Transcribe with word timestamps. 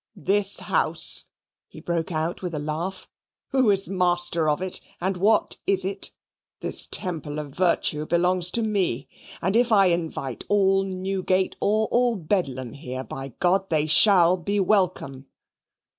This 0.15 0.61
house?" 0.61 1.25
He 1.67 1.79
broke 1.79 2.11
out 2.11 2.41
with 2.41 2.55
a 2.55 2.59
laugh. 2.59 3.07
"Who 3.49 3.69
is 3.69 3.85
the 3.85 3.91
master 3.93 4.49
of 4.49 4.59
it? 4.59 4.81
and 4.99 5.15
what 5.15 5.57
is 5.67 5.85
it? 5.85 6.09
This 6.59 6.87
Temple 6.89 7.37
of 7.37 7.49
Virtue 7.53 8.07
belongs 8.07 8.49
to 8.53 8.63
me. 8.63 9.07
And 9.43 9.55
if 9.55 9.71
I 9.71 9.93
invite 9.93 10.43
all 10.49 10.81
Newgate 10.85 11.55
or 11.61 11.85
all 11.91 12.15
Bedlam 12.15 12.73
here, 12.73 13.03
by 13.03 13.31
they 13.69 13.85
shall 13.85 14.37
be 14.37 14.59
welcome." 14.59 15.27